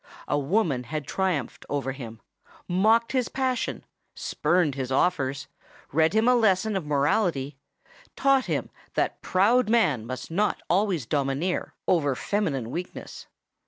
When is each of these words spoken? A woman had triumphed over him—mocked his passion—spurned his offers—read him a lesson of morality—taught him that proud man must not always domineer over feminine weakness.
A 0.27 0.35
woman 0.39 0.85
had 0.85 1.05
triumphed 1.05 1.63
over 1.69 1.91
him—mocked 1.91 3.11
his 3.11 3.29
passion—spurned 3.29 4.73
his 4.73 4.91
offers—read 4.91 6.13
him 6.13 6.27
a 6.27 6.33
lesson 6.33 6.75
of 6.75 6.87
morality—taught 6.87 8.45
him 8.45 8.71
that 8.95 9.21
proud 9.21 9.69
man 9.69 10.07
must 10.07 10.31
not 10.31 10.59
always 10.71 11.05
domineer 11.05 11.75
over 11.87 12.15
feminine 12.15 12.71
weakness. 12.71 13.27